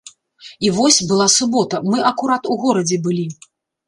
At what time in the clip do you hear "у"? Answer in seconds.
2.55-2.57